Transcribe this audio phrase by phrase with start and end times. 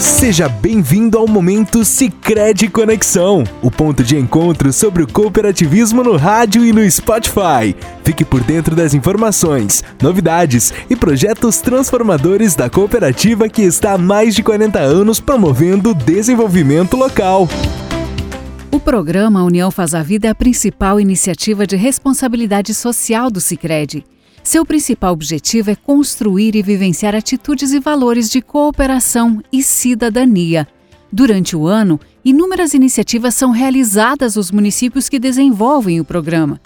[0.00, 6.64] Seja bem-vindo ao momento Sicredi Conexão, o ponto de encontro sobre o cooperativismo no rádio
[6.64, 7.74] e no Spotify.
[8.04, 14.36] Fique por dentro das informações, novidades e projetos transformadores da cooperativa que está há mais
[14.36, 17.48] de 40 anos promovendo o desenvolvimento local.
[18.70, 24.04] O programa União Faz a Vida é a principal iniciativa de responsabilidade social do Sicredi.
[24.48, 30.66] Seu principal objetivo é construir e vivenciar atitudes e valores de cooperação e cidadania.
[31.12, 36.58] Durante o ano, inúmeras iniciativas são realizadas nos municípios que desenvolvem o programa.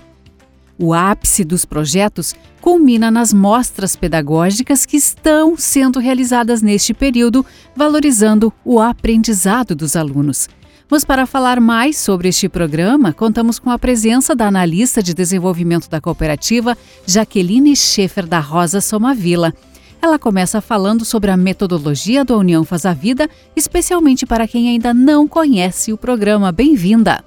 [0.79, 8.53] O ápice dos projetos culmina nas mostras pedagógicas que estão sendo realizadas neste período, valorizando
[8.65, 10.49] o aprendizado dos alunos.
[10.93, 15.89] Mas para falar mais sobre este programa, contamos com a presença da analista de desenvolvimento
[15.89, 19.55] da cooperativa, Jaqueline Schaefer da Rosa Somavila.
[20.03, 24.93] Ela começa falando sobre a metodologia do União Faz a Vida, especialmente para quem ainda
[24.93, 26.53] não conhece o programa.
[26.53, 27.25] Bem-vinda!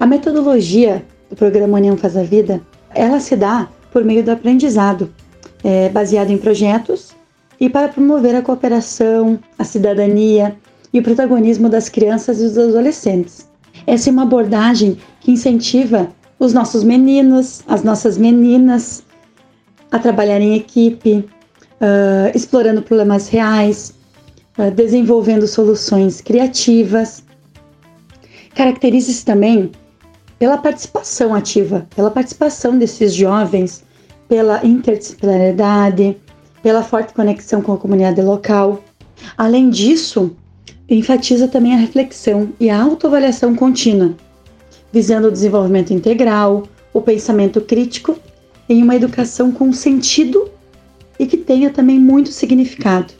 [0.00, 2.62] A metodologia do programa União Faz a Vida,
[2.94, 5.12] ela se dá por meio do aprendizado,
[5.62, 7.14] é, baseado em projetos
[7.60, 10.56] e para promover a cooperação, a cidadania
[10.92, 13.48] e o protagonismo das crianças e dos adolescentes.
[13.86, 19.04] Essa é uma abordagem que incentiva os nossos meninos, as nossas meninas
[19.90, 21.24] a trabalhar em equipe,
[21.80, 23.94] uh, explorando problemas reais,
[24.58, 27.22] uh, desenvolvendo soluções criativas.
[28.54, 29.70] Caracteriza-se também
[30.38, 33.84] pela participação ativa, pela participação desses jovens,
[34.28, 36.16] pela interdisciplinaridade,
[36.62, 38.82] pela forte conexão com a comunidade local.
[39.36, 40.34] Além disso,
[40.94, 44.14] enfatiza também a reflexão e a autoavaliação contínua,
[44.92, 48.16] visando o desenvolvimento integral, o pensamento crítico
[48.68, 50.50] em uma educação com sentido
[51.18, 53.12] e que tenha também muito significado.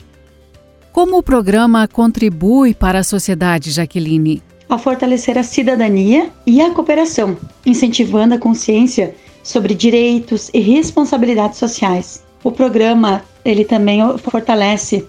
[0.91, 4.43] Como o programa contribui para a sociedade, Jaqueline?
[4.69, 12.23] A fortalecer a cidadania e a cooperação, incentivando a consciência sobre direitos e responsabilidades sociais.
[12.43, 15.05] O programa ele também fortalece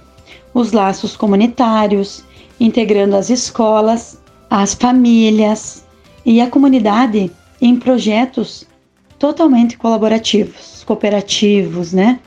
[0.55, 2.25] os laços comunitários,
[2.61, 4.21] integrando as escolas,
[4.51, 5.85] as famílias
[6.25, 8.67] e a comunidade em projetos
[9.19, 12.21] totalmente colaborativos, cooperativos, né?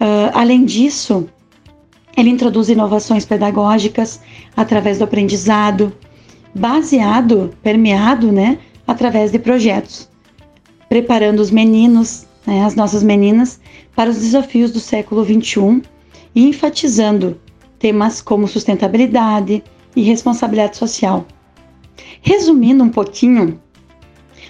[0.00, 1.28] Uh, além disso,
[2.16, 4.20] ele introduz inovações pedagógicas
[4.56, 5.92] através do aprendizado,
[6.54, 10.08] baseado, permeado, né, através de projetos,
[10.88, 13.60] preparando os meninos, né, as nossas meninas,
[13.96, 15.82] para os desafios do século XXI
[16.34, 17.40] e enfatizando
[17.84, 19.62] temas como sustentabilidade
[19.94, 21.26] e responsabilidade social.
[22.22, 23.60] Resumindo um pouquinho,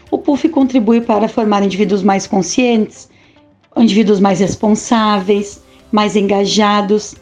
[0.09, 3.09] o PUF contribui para formar indivíduos mais conscientes,
[3.77, 7.17] indivíduos mais responsáveis, mais engajados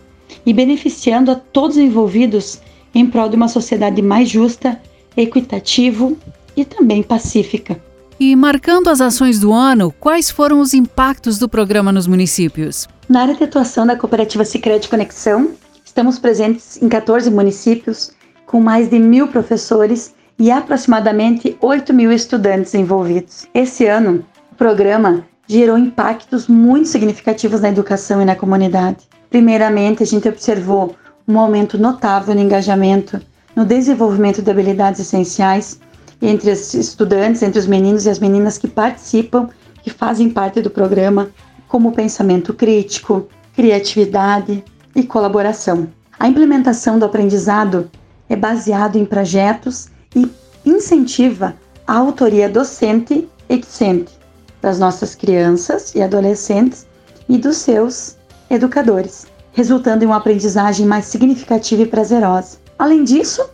[0.44, 2.60] e beneficiando a todos os envolvidos
[2.94, 4.78] em prol de uma sociedade mais justa,
[5.16, 6.12] equitativa
[6.54, 7.80] e também pacífica.
[8.20, 12.86] E marcando as ações do ano, quais foram os impactos do programa nos municípios?
[13.08, 15.54] Na área de atuação da cooperativa Sicredi Conexão,
[15.92, 18.12] Estamos presentes em 14 municípios,
[18.46, 23.46] com mais de mil professores e aproximadamente 8 mil estudantes envolvidos.
[23.52, 29.06] Esse ano, o programa gerou impactos muito significativos na educação e na comunidade.
[29.28, 30.96] Primeiramente, a gente observou
[31.28, 33.20] um aumento notável no engajamento,
[33.54, 35.78] no desenvolvimento de habilidades essenciais
[36.22, 39.50] entre os estudantes, entre os meninos e as meninas que participam,
[39.82, 41.28] que fazem parte do programa,
[41.68, 44.64] como pensamento crítico, criatividade,
[44.94, 45.88] e colaboração.
[46.18, 47.90] A implementação do aprendizado
[48.28, 50.30] é baseado em projetos e
[50.64, 51.54] incentiva
[51.86, 54.12] a autoria docente e discente
[54.60, 56.86] das nossas crianças e adolescentes
[57.28, 58.16] e dos seus
[58.48, 62.58] educadores, resultando em uma aprendizagem mais significativa e prazerosa.
[62.78, 63.44] Além disso,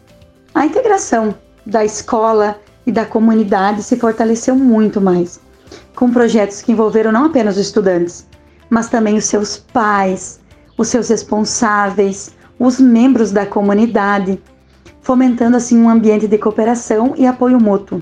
[0.54, 1.34] a integração
[1.64, 5.40] da escola e da comunidade se fortaleceu muito mais,
[5.94, 8.26] com projetos que envolveram não apenas os estudantes,
[8.70, 10.40] mas também os seus pais,
[10.78, 14.40] os seus responsáveis, os membros da comunidade,
[15.02, 18.00] fomentando assim um ambiente de cooperação e apoio mútuo.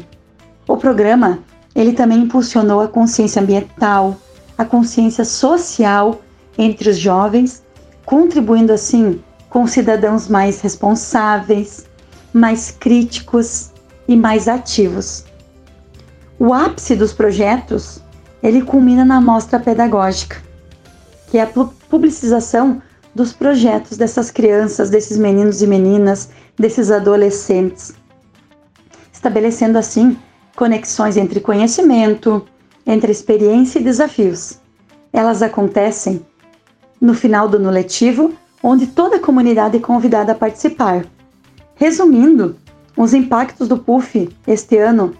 [0.69, 1.39] O programa,
[1.75, 4.17] ele também impulsionou a consciência ambiental,
[4.56, 6.21] a consciência social
[6.59, 7.65] entre os jovens,
[8.05, 11.87] contribuindo assim com cidadãos mais responsáveis,
[12.33, 13.71] mais críticos
[14.06, 15.25] e mais ativos.
[16.39, 18.03] O ápice dos projetos,
[18.43, 20.46] ele culmina na mostra pedagógica,
[21.28, 22.81] que é a publicização
[23.14, 26.28] dos projetos dessas crianças, desses meninos e meninas,
[26.58, 27.94] desses adolescentes,
[29.12, 30.17] estabelecendo assim
[30.55, 32.46] conexões entre conhecimento,
[32.87, 34.58] entre experiência e desafios.
[35.12, 36.25] Elas acontecem
[37.00, 41.06] no final do ano letivo onde toda a comunidade é convidada a participar.
[41.75, 42.56] Resumindo,
[42.96, 45.14] os impactos do PUF este ano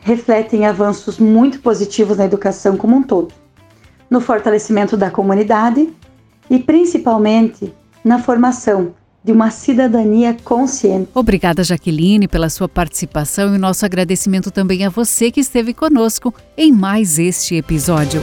[0.00, 3.32] refletem avanços muito positivos na educação como um todo,
[4.10, 5.88] no fortalecimento da comunidade
[6.50, 7.72] e principalmente
[8.04, 11.08] na formação de uma cidadania consciente.
[11.14, 16.70] Obrigada, Jaqueline, pela sua participação e nosso agradecimento também a você que esteve conosco em
[16.70, 18.20] mais este episódio.